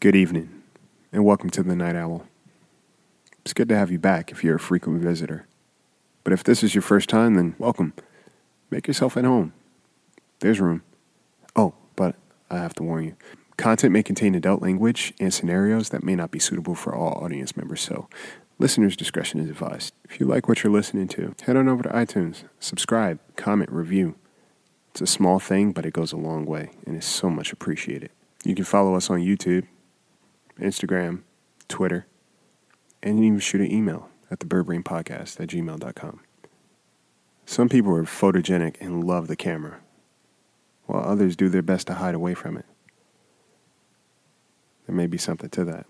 Good 0.00 0.16
evening, 0.16 0.62
and 1.12 1.26
welcome 1.26 1.50
to 1.50 1.62
the 1.62 1.76
Night 1.76 1.94
Owl. 1.94 2.24
It's 3.42 3.52
good 3.52 3.68
to 3.68 3.76
have 3.76 3.90
you 3.90 3.98
back 3.98 4.32
if 4.32 4.42
you're 4.42 4.56
a 4.56 4.58
frequent 4.58 5.02
visitor. 5.02 5.46
But 6.24 6.32
if 6.32 6.42
this 6.42 6.62
is 6.62 6.74
your 6.74 6.80
first 6.80 7.10
time, 7.10 7.34
then 7.34 7.54
welcome. 7.58 7.92
Make 8.70 8.86
yourself 8.86 9.18
at 9.18 9.26
home. 9.26 9.52
There's 10.38 10.58
room. 10.58 10.84
Oh, 11.54 11.74
but 11.96 12.16
I 12.50 12.56
have 12.56 12.72
to 12.76 12.82
warn 12.82 13.04
you 13.04 13.16
content 13.58 13.92
may 13.92 14.02
contain 14.02 14.34
adult 14.34 14.62
language 14.62 15.12
and 15.20 15.34
scenarios 15.34 15.90
that 15.90 16.02
may 16.02 16.16
not 16.16 16.30
be 16.30 16.38
suitable 16.38 16.74
for 16.74 16.94
all 16.94 17.22
audience 17.22 17.54
members, 17.54 17.82
so 17.82 18.08
listener's 18.58 18.96
discretion 18.96 19.38
is 19.38 19.50
advised. 19.50 19.92
If 20.08 20.18
you 20.18 20.24
like 20.24 20.48
what 20.48 20.64
you're 20.64 20.72
listening 20.72 21.08
to, 21.08 21.34
head 21.42 21.58
on 21.58 21.68
over 21.68 21.82
to 21.82 21.90
iTunes, 21.90 22.44
subscribe, 22.58 23.18
comment, 23.36 23.70
review. 23.70 24.14
It's 24.92 25.02
a 25.02 25.06
small 25.06 25.38
thing, 25.38 25.72
but 25.72 25.84
it 25.84 25.92
goes 25.92 26.12
a 26.12 26.16
long 26.16 26.46
way 26.46 26.70
and 26.86 26.96
is 26.96 27.04
so 27.04 27.28
much 27.28 27.52
appreciated. 27.52 28.08
You 28.44 28.54
can 28.54 28.64
follow 28.64 28.94
us 28.94 29.10
on 29.10 29.20
YouTube, 29.20 29.66
Instagram, 30.60 31.22
Twitter, 31.68 32.06
and 33.02 33.18
even 33.24 33.38
shoot 33.38 33.60
an 33.60 33.72
email 33.72 34.08
at 34.30 34.40
the 34.40 34.46
birdbrain 34.46 34.82
podcast 34.82 35.40
at 35.40 35.48
gmail.com. 35.48 36.20
Some 37.46 37.68
people 37.68 37.94
are 37.96 38.04
photogenic 38.04 38.76
and 38.80 39.02
love 39.02 39.26
the 39.26 39.36
camera, 39.36 39.80
while 40.86 41.02
others 41.02 41.34
do 41.34 41.48
their 41.48 41.62
best 41.62 41.86
to 41.88 41.94
hide 41.94 42.14
away 42.14 42.34
from 42.34 42.56
it. 42.56 42.66
There 44.86 44.94
may 44.94 45.06
be 45.06 45.18
something 45.18 45.50
to 45.50 45.64
that. 45.64 45.86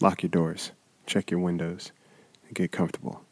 Lock 0.00 0.22
your 0.22 0.30
doors, 0.30 0.72
check 1.06 1.30
your 1.30 1.40
windows, 1.40 1.92
and 2.46 2.54
get 2.54 2.72
comfortable 2.72 3.24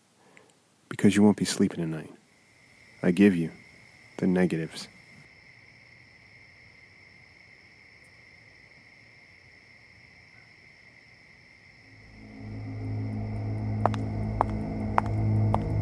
because 0.89 1.17
you 1.17 1.23
won't 1.23 1.37
be 1.37 1.45
sleeping 1.45 1.79
tonight. 1.79 2.13
I 3.03 3.11
give 3.11 3.37
you 3.37 3.51
the 4.19 4.27
negatives. 4.27 4.89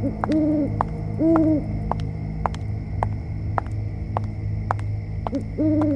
Mm-hmm. 0.05 0.69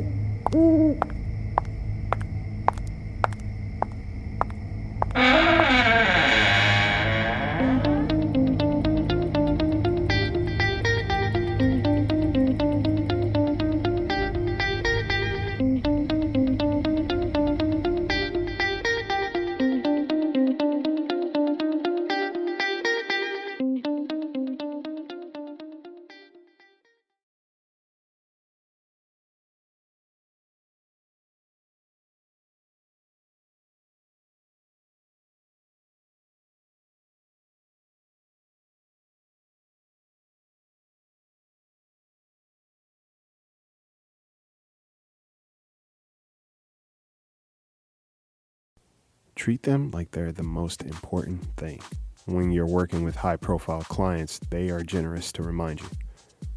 Treat 49.38 49.62
them 49.62 49.92
like 49.92 50.10
they're 50.10 50.32
the 50.32 50.42
most 50.42 50.82
important 50.82 51.44
thing. 51.56 51.80
When 52.26 52.50
you're 52.50 52.66
working 52.66 53.04
with 53.04 53.14
high 53.14 53.36
profile 53.36 53.82
clients, 53.82 54.40
they 54.50 54.68
are 54.68 54.82
generous 54.82 55.30
to 55.32 55.44
remind 55.44 55.80
you. 55.80 55.86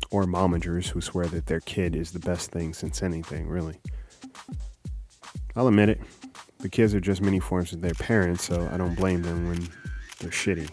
Or 0.10 0.24
momagers 0.24 0.88
who 0.88 1.00
swear 1.00 1.28
that 1.28 1.46
their 1.46 1.60
kid 1.60 1.96
is 1.96 2.12
the 2.12 2.20
best 2.20 2.50
thing 2.50 2.74
since 2.74 3.04
anything, 3.04 3.48
really. 3.48 3.80
I'll 5.56 5.68
admit 5.68 5.90
it, 5.90 6.02
the 6.58 6.70
kids 6.70 6.96
are 6.96 7.00
just 7.00 7.22
many 7.22 7.40
forms 7.40 7.72
of 7.72 7.82
their 7.82 7.94
parents, 7.94 8.46
so 8.46 8.68
I 8.74 8.78
don't 8.78 8.96
blame 8.96 9.22
them 9.22 9.48
when 9.48 9.70
they're 10.20 10.32
shitty. 10.32 10.68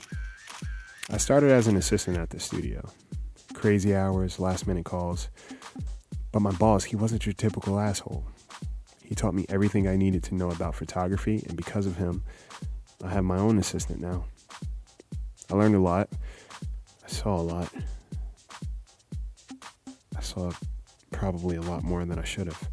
I 1.10 1.18
started 1.18 1.50
as 1.50 1.66
an 1.66 1.76
assistant 1.76 2.16
at 2.16 2.30
the 2.30 2.41
studio. 2.41 2.88
Crazy 3.52 3.94
hours, 3.94 4.41
last 4.41 4.66
minute 4.66 4.86
calls. 4.86 5.28
But 6.32 6.41
my 6.41 6.52
boss, 6.52 6.84
he 6.84 6.97
wasn't 6.97 7.26
your 7.26 7.34
typical 7.34 7.78
asshole. 7.78 8.24
He 9.08 9.14
taught 9.14 9.32
me 9.32 9.46
everything 9.48 9.88
I 9.88 9.96
needed 9.96 10.22
to 10.24 10.34
know 10.34 10.50
about 10.50 10.74
photography, 10.74 11.42
and 11.48 11.56
because 11.56 11.86
of 11.86 11.96
him, 11.96 12.22
I 13.02 13.08
have 13.08 13.24
my 13.24 13.38
own 13.38 13.56
assistant 13.56 14.02
now. 14.02 14.26
I 15.50 15.54
learned 15.54 15.76
a 15.76 15.80
lot. 15.80 16.10
I 17.02 17.08
saw 17.08 17.36
a 17.36 17.41
lot. 17.41 17.72
I 20.14 20.20
saw 20.20 20.52
probably 21.10 21.56
a 21.56 21.62
lot 21.62 21.84
more 21.84 22.04
than 22.04 22.18
I 22.18 22.24
should 22.24 22.48
have. 22.48 22.68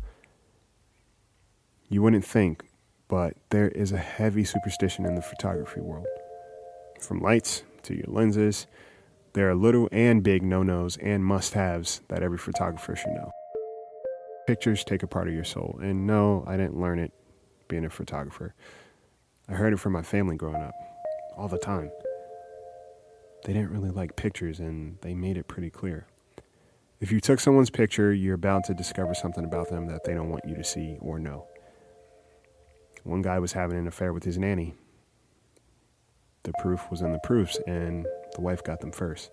You 1.87 2.01
wouldn't 2.01 2.25
think, 2.25 2.65
but 3.07 3.37
there 3.49 3.69
is 3.69 3.93
a 3.93 3.97
heavy 3.97 4.43
superstition 4.43 5.05
in 5.05 5.15
the 5.15 5.21
photography 5.21 5.79
world. 5.79 6.07
From 6.99 7.21
lights 7.21 7.63
to 7.83 7.95
your 7.95 8.07
lenses, 8.07 8.67
there 9.31 9.49
are 9.49 9.55
little 9.55 9.87
and 9.93 10.21
big 10.21 10.43
no 10.43 10.63
nos 10.63 10.97
and 10.97 11.23
must 11.23 11.53
haves 11.53 12.01
that 12.09 12.23
every 12.23 12.37
photographer 12.37 12.93
should 12.93 13.13
know. 13.13 13.31
Pictures 14.47 14.83
take 14.83 15.03
a 15.03 15.07
part 15.07 15.27
of 15.27 15.33
your 15.33 15.43
soul. 15.43 15.79
And 15.81 16.05
no, 16.05 16.43
I 16.47 16.57
didn't 16.57 16.79
learn 16.79 16.99
it 16.99 17.11
being 17.67 17.85
a 17.85 17.89
photographer. 17.89 18.53
I 19.47 19.53
heard 19.53 19.73
it 19.73 19.77
from 19.77 19.93
my 19.93 20.01
family 20.01 20.35
growing 20.35 20.61
up 20.61 20.73
all 21.37 21.47
the 21.47 21.57
time. 21.57 21.91
They 23.45 23.53
didn't 23.53 23.71
really 23.71 23.91
like 23.91 24.15
pictures, 24.15 24.59
and 24.59 24.97
they 25.01 25.13
made 25.13 25.37
it 25.37 25.47
pretty 25.47 25.69
clear. 25.69 26.07
If 26.99 27.11
you 27.11 27.19
took 27.19 27.39
someone's 27.39 27.69
picture, 27.69 28.13
you're 28.13 28.37
bound 28.37 28.63
to 28.65 28.73
discover 28.73 29.13
something 29.13 29.45
about 29.45 29.69
them 29.69 29.87
that 29.87 30.03
they 30.03 30.13
don't 30.13 30.29
want 30.29 30.45
you 30.47 30.55
to 30.55 30.63
see 30.63 30.97
or 30.99 31.19
know. 31.19 31.45
One 33.03 33.21
guy 33.21 33.37
was 33.37 33.53
having 33.53 33.77
an 33.77 33.87
affair 33.87 34.13
with 34.13 34.23
his 34.23 34.39
nanny. 34.39 34.73
The 36.43 36.53
proof 36.59 36.89
was 36.89 37.01
in 37.01 37.11
the 37.11 37.19
proofs, 37.19 37.59
and 37.67 38.07
the 38.33 38.41
wife 38.41 38.63
got 38.63 38.79
them 38.79 38.91
first. 38.91 39.29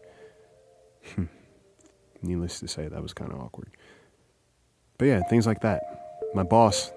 Needless 2.22 2.60
to 2.60 2.68
say, 2.68 2.88
that 2.88 3.02
was 3.02 3.14
kind 3.14 3.32
of 3.32 3.40
awkward. 3.40 3.70
But 5.02 5.08
yeah, 5.08 5.22
things 5.24 5.48
like 5.48 5.62
that. 5.62 5.82
My 6.32 6.44
boss, 6.44 6.92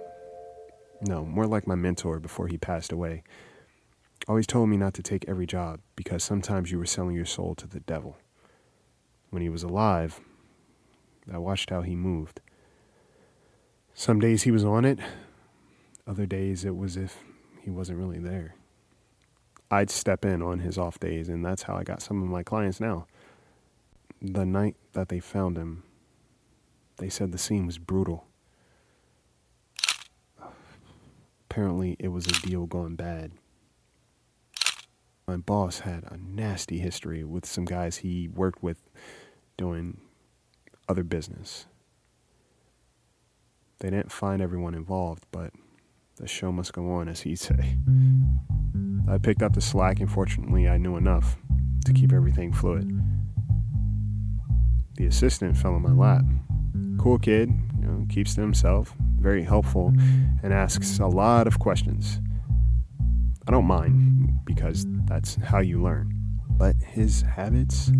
no, 1.02 1.26
more 1.26 1.48
like 1.48 1.66
my 1.66 1.74
mentor 1.74 2.20
before 2.20 2.46
he 2.48 2.56
passed 2.56 2.92
away, 2.92 3.24
always 4.28 4.46
told 4.46 4.70
me 4.70 4.78
not 4.78 4.94
to 4.94 5.02
take 5.02 5.26
every 5.28 5.48
job 5.48 5.80
because 5.96 6.24
sometimes 6.24 6.72
you 6.72 6.78
were 6.78 6.86
selling 6.86 7.16
your 7.16 7.26
soul 7.26 7.56
to 7.56 7.66
the 7.66 7.80
devil. 7.80 8.16
When 9.32 9.42
he 9.42 9.50
was 9.50 9.64
alive, 9.64 10.20
I 11.34 11.40
watched 11.40 11.72
how 11.72 11.82
he 11.82 11.96
moved. 11.96 12.42
Some 13.96 14.20
days 14.20 14.44
he 14.44 14.52
was 14.52 14.64
on 14.64 14.86
it, 14.86 15.00
other 16.06 16.28
days 16.28 16.64
it 16.64 16.78
was 16.78 16.98
if 16.98 17.24
he 17.60 17.72
wasn't 17.72 17.98
really 17.98 18.20
there. 18.20 18.54
I'd 19.72 19.90
step 19.90 20.24
in 20.24 20.44
on 20.44 20.60
his 20.60 20.78
off 20.78 21.00
days, 21.00 21.28
and 21.28 21.44
that's 21.44 21.64
how 21.64 21.76
I 21.76 21.84
got 21.84 22.04
some 22.04 22.22
of 22.22 22.30
my 22.30 22.44
clients 22.44 22.80
now. 22.80 23.08
The 24.22 24.46
night 24.46 24.76
that 24.94 25.10
they 25.10 25.20
found 25.20 25.58
him, 25.58 25.82
they 26.98 27.10
said 27.10 27.32
the 27.32 27.38
scene 27.38 27.66
was 27.66 27.78
brutal. 27.78 28.26
Apparently, 31.50 31.96
it 32.00 32.10
was 32.10 32.26
a 32.28 32.42
deal 32.42 32.66
gone 32.66 32.96
bad. 32.96 33.32
My 35.28 35.38
boss 35.38 35.80
had 35.80 36.04
a 36.04 36.18
nasty 36.18 36.80
history 36.80 37.24
with 37.24 37.46
some 37.46 37.66
guys 37.66 37.98
he 37.98 38.28
worked 38.28 38.62
with 38.62 38.90
doing 39.58 40.00
other 40.88 41.04
business. 41.04 41.66
They 43.80 43.90
didn't 43.90 44.12
find 44.12 44.42
everyone 44.42 44.76
involved, 44.76 45.26
but 45.32 45.52
the 46.18 46.28
show 46.28 46.52
must 46.52 46.74
go 46.74 46.92
on, 46.92 47.10
as 47.10 47.22
he'd 47.22 47.40
say. 47.40 47.78
I 49.10 49.18
picked 49.18 49.42
up 49.42 49.54
the 49.54 49.62
slack, 49.62 50.00
and 50.00 50.12
fortunately, 50.12 50.68
I 50.68 50.78
knew 50.78 50.96
enough 50.96 51.38
to 51.86 51.94
keep 51.94 52.14
everything 52.14 52.54
fluid. 52.54 53.02
The 54.96 55.08
assistant 55.08 55.58
fell 55.58 55.76
in 55.76 55.82
my 55.82 55.92
lap 55.92 56.24
cool 57.00 57.20
kid, 57.20 57.50
you 57.80 57.86
know, 57.86 58.06
keeps 58.10 58.36
to 58.36 58.42
himself, 58.42 58.94
very 59.20 59.44
helpful, 59.44 59.94
and 60.44 60.54
asks 60.54 61.00
a 61.00 61.08
lot 61.08 61.48
of 61.48 61.60
questions. 61.60 62.20
I 63.48 63.52
don't 63.52 63.66
mind 63.66 64.40
because 64.46 64.86
that's 65.06 65.36
how 65.36 65.60
you 65.60 65.82
learn. 65.82 66.12
But 66.50 66.78
his 66.78 67.22
habits 67.22 67.92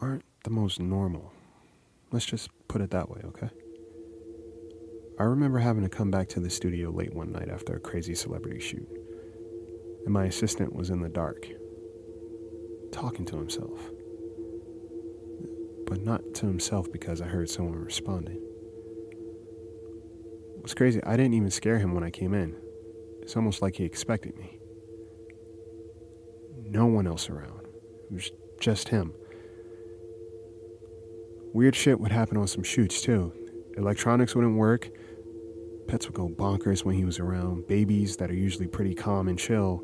aren't 0.00 0.24
the 0.44 0.50
most 0.50 0.80
normal. 0.80 1.32
Let's 2.10 2.26
just 2.26 2.50
put 2.68 2.80
it 2.80 2.90
that 2.90 3.08
way, 3.08 3.20
okay? 3.26 3.50
I 5.18 5.24
remember 5.24 5.58
having 5.58 5.82
to 5.82 5.88
come 5.88 6.10
back 6.10 6.28
to 6.30 6.40
the 6.40 6.50
studio 6.50 6.90
late 6.90 7.14
one 7.14 7.30
night 7.30 7.48
after 7.48 7.74
a 7.74 7.80
crazy 7.80 8.14
celebrity 8.14 8.60
shoot, 8.60 8.88
and 10.04 10.12
my 10.12 10.24
assistant 10.24 10.74
was 10.74 10.90
in 10.90 11.00
the 11.00 11.08
dark, 11.08 11.46
talking 12.90 13.24
to 13.26 13.36
himself 13.36 13.78
but 15.92 16.00
not 16.00 16.22
to 16.32 16.46
himself 16.46 16.90
because 16.90 17.20
I 17.20 17.26
heard 17.26 17.50
someone 17.50 17.74
responding. 17.74 18.40
What's 20.56 20.72
crazy, 20.72 21.04
I 21.04 21.18
didn't 21.18 21.34
even 21.34 21.50
scare 21.50 21.78
him 21.78 21.92
when 21.92 22.02
I 22.02 22.08
came 22.08 22.32
in. 22.32 22.56
It's 23.20 23.36
almost 23.36 23.60
like 23.60 23.76
he 23.76 23.84
expected 23.84 24.34
me. 24.38 24.58
No 26.62 26.86
one 26.86 27.06
else 27.06 27.28
around. 27.28 27.66
It 28.10 28.14
was 28.14 28.30
just 28.58 28.88
him. 28.88 29.12
Weird 31.52 31.76
shit 31.76 32.00
would 32.00 32.10
happen 32.10 32.38
on 32.38 32.46
some 32.46 32.62
shoots 32.62 33.02
too. 33.02 33.34
Electronics 33.76 34.34
wouldn't 34.34 34.56
work. 34.56 34.88
Pets 35.88 36.06
would 36.06 36.14
go 36.14 36.30
bonkers 36.30 36.86
when 36.86 36.94
he 36.94 37.04
was 37.04 37.18
around. 37.18 37.66
Babies 37.68 38.16
that 38.16 38.30
are 38.30 38.34
usually 38.34 38.66
pretty 38.66 38.94
calm 38.94 39.28
and 39.28 39.38
chill 39.38 39.82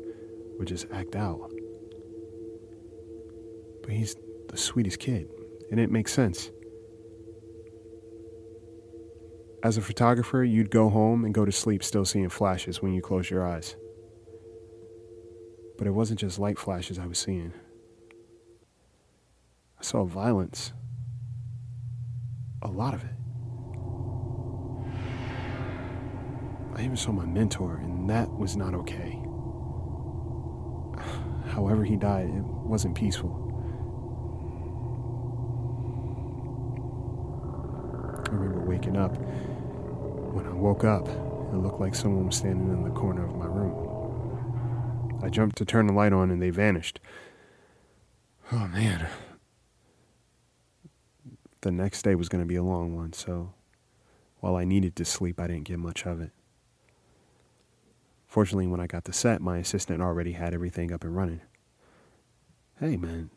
would 0.57 0.67
just 0.67 0.87
act 0.91 1.15
out. 1.15 1.51
But 3.83 3.91
he's 3.91 4.15
the 4.47 4.57
sweetest 4.57 4.97
kid, 4.97 5.29
and 5.71 5.79
it 5.79 5.91
makes 5.91 6.13
sense. 6.13 6.51
As 9.61 9.77
a 9.77 9.81
photographer, 9.81 10.43
you'd 10.43 10.71
go 10.71 10.89
home 10.89 11.25
and 11.25 11.33
go 11.33 11.43
to 11.43 11.51
sleep 11.51 11.83
still 11.83 12.05
seeing 12.05 12.29
flashes 12.29 12.81
when 12.81 12.93
you 12.93 13.01
close 13.01 13.29
your 13.29 13.45
eyes. 13.45 13.75
But 15.77 15.85
it 15.85 15.91
wasn't 15.91 16.19
just 16.19 16.39
light 16.39 16.57
flashes 16.57 16.97
I 16.97 17.07
was 17.07 17.19
seeing. 17.19 17.53
I 19.77 19.83
saw 19.83 20.05
violence. 20.05 20.71
A 22.61 22.69
lot 22.69 22.93
of 22.93 23.03
it. 23.03 23.11
I 26.75 26.83
even 26.83 26.95
saw 26.95 27.11
my 27.11 27.25
mentor, 27.25 27.77
and 27.77 28.09
that 28.09 28.29
was 28.31 28.55
not 28.55 28.73
okay. 28.73 29.21
However, 31.53 31.83
he 31.83 31.97
died, 31.97 32.29
it 32.29 32.43
wasn't 32.43 32.95
peaceful. 32.95 33.48
I 38.29 38.31
remember 38.31 38.59
waking 38.59 38.95
up. 38.95 39.17
When 39.17 40.45
I 40.45 40.53
woke 40.53 40.83
up, 40.83 41.07
it 41.07 41.57
looked 41.57 41.79
like 41.79 41.95
someone 41.95 42.27
was 42.27 42.35
standing 42.35 42.69
in 42.69 42.83
the 42.83 42.91
corner 42.91 43.25
of 43.25 43.35
my 43.35 43.47
room. 43.47 45.19
I 45.23 45.29
jumped 45.29 45.57
to 45.57 45.65
turn 45.65 45.87
the 45.87 45.93
light 45.93 46.13
on 46.13 46.29
and 46.29 46.39
they 46.39 46.51
vanished. 46.51 46.99
Oh 48.51 48.67
man. 48.67 49.07
The 51.61 51.71
next 51.71 52.03
day 52.03 52.13
was 52.13 52.29
going 52.29 52.43
to 52.43 52.47
be 52.47 52.55
a 52.55 52.63
long 52.63 52.95
one, 52.95 53.13
so 53.13 53.53
while 54.41 54.55
I 54.55 54.63
needed 54.63 54.95
to 54.97 55.05
sleep, 55.05 55.39
I 55.39 55.47
didn't 55.47 55.65
get 55.65 55.79
much 55.79 56.05
of 56.05 56.21
it. 56.21 56.31
Fortunately, 58.27 58.67
when 58.67 58.79
I 58.79 58.85
got 58.85 59.05
to 59.05 59.13
set, 59.13 59.41
my 59.41 59.57
assistant 59.57 60.03
already 60.03 60.33
had 60.33 60.53
everything 60.53 60.93
up 60.93 61.03
and 61.03 61.15
running. 61.15 61.41
Hey 62.79 62.95
man, 62.95 63.31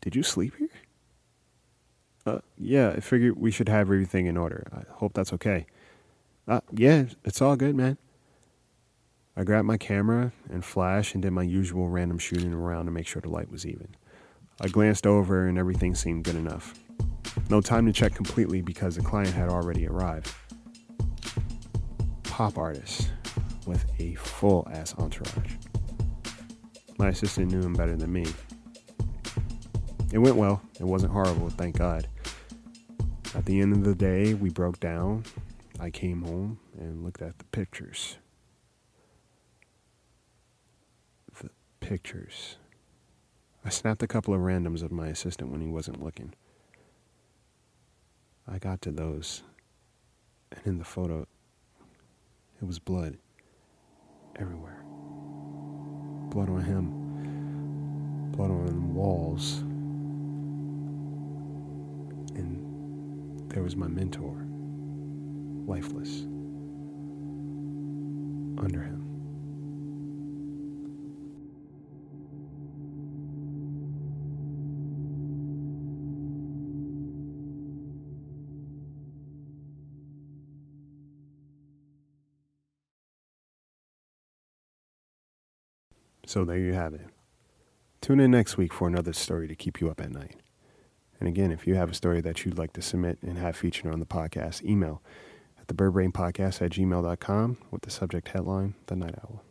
did 0.00 0.16
you 0.16 0.24
sleep 0.24 0.56
here? 0.58 0.63
Uh, 2.26 2.38
yeah, 2.56 2.90
I 2.90 3.00
figured 3.00 3.36
we 3.36 3.50
should 3.50 3.68
have 3.68 3.82
everything 3.82 4.26
in 4.26 4.36
order. 4.36 4.66
I 4.72 4.82
hope 4.94 5.12
that's 5.12 5.32
okay. 5.34 5.66
Uh, 6.48 6.60
yeah, 6.72 7.04
it's 7.24 7.42
all 7.42 7.56
good, 7.56 7.74
man. 7.74 7.98
I 9.36 9.44
grabbed 9.44 9.66
my 9.66 9.76
camera 9.76 10.32
and 10.48 10.64
flash 10.64 11.14
and 11.14 11.22
did 11.22 11.32
my 11.32 11.42
usual 11.42 11.88
random 11.88 12.18
shooting 12.18 12.52
around 12.52 12.86
to 12.86 12.92
make 12.92 13.06
sure 13.06 13.20
the 13.20 13.28
light 13.28 13.50
was 13.50 13.66
even. 13.66 13.88
I 14.60 14.68
glanced 14.68 15.06
over 15.06 15.46
and 15.46 15.58
everything 15.58 15.94
seemed 15.94 16.24
good 16.24 16.36
enough. 16.36 16.74
No 17.50 17.60
time 17.60 17.84
to 17.86 17.92
check 17.92 18.14
completely 18.14 18.62
because 18.62 18.94
the 18.94 19.02
client 19.02 19.34
had 19.34 19.48
already 19.48 19.86
arrived. 19.86 20.32
Pop 22.22 22.56
artist 22.56 23.10
with 23.66 23.84
a 23.98 24.14
full 24.14 24.68
ass 24.72 24.94
entourage. 24.98 25.54
My 26.98 27.08
assistant 27.08 27.50
knew 27.50 27.60
him 27.60 27.72
better 27.72 27.96
than 27.96 28.12
me. 28.12 28.26
It 30.14 30.18
went 30.18 30.36
well. 30.36 30.62
It 30.78 30.84
wasn't 30.84 31.10
horrible, 31.10 31.50
thank 31.50 31.76
God. 31.76 32.06
At 33.34 33.46
the 33.46 33.60
end 33.60 33.72
of 33.72 33.82
the 33.82 33.96
day, 33.96 34.32
we 34.34 34.48
broke 34.48 34.78
down. 34.78 35.24
I 35.80 35.90
came 35.90 36.22
home 36.22 36.60
and 36.78 37.02
looked 37.02 37.20
at 37.20 37.36
the 37.38 37.44
pictures. 37.46 38.16
The 41.42 41.50
pictures. 41.80 42.58
I 43.64 43.70
snapped 43.70 44.04
a 44.04 44.06
couple 44.06 44.32
of 44.32 44.40
randoms 44.40 44.84
of 44.84 44.92
my 44.92 45.08
assistant 45.08 45.50
when 45.50 45.60
he 45.60 45.66
wasn't 45.66 46.00
looking. 46.00 46.32
I 48.46 48.58
got 48.58 48.82
to 48.82 48.92
those, 48.92 49.42
and 50.52 50.64
in 50.64 50.78
the 50.78 50.84
photo, 50.84 51.26
it 52.62 52.64
was 52.64 52.78
blood 52.78 53.16
everywhere. 54.36 54.84
Blood 56.30 56.50
on 56.50 56.62
him, 56.62 58.30
blood 58.30 58.52
on 58.52 58.94
walls, 58.94 59.64
there 63.54 63.62
was 63.62 63.76
my 63.76 63.86
mentor, 63.86 64.34
lifeless, 65.64 66.22
under 68.58 68.82
him. 68.82 69.00
So 86.26 86.44
there 86.44 86.58
you 86.58 86.72
have 86.72 86.94
it. 86.94 87.06
Tune 88.00 88.18
in 88.18 88.32
next 88.32 88.56
week 88.56 88.72
for 88.72 88.88
another 88.88 89.12
story 89.12 89.46
to 89.46 89.54
keep 89.54 89.80
you 89.80 89.88
up 89.88 90.00
at 90.00 90.10
night. 90.10 90.40
And 91.24 91.30
again, 91.30 91.52
if 91.52 91.66
you 91.66 91.74
have 91.76 91.90
a 91.90 91.94
story 91.94 92.20
that 92.20 92.44
you'd 92.44 92.58
like 92.58 92.74
to 92.74 92.82
submit 92.82 93.16
and 93.22 93.38
have 93.38 93.56
featured 93.56 93.90
on 93.90 93.98
the 93.98 94.04
podcast, 94.04 94.62
email 94.62 95.00
at 95.58 95.68
the 95.68 95.74
birdbrainpodcast 95.74 96.60
at 96.60 96.72
gmail.com 96.72 97.56
with 97.70 97.80
the 97.80 97.90
subject 97.90 98.28
headline, 98.28 98.74
The 98.88 98.96
Night 98.96 99.14
Owl. 99.24 99.42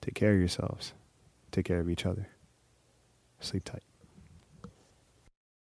Take 0.00 0.14
care 0.14 0.32
of 0.32 0.38
yourselves. 0.38 0.94
Take 1.52 1.66
care 1.66 1.80
of 1.80 1.90
each 1.90 2.06
other. 2.06 2.30
Sleep 3.40 3.62
tight. 3.62 3.87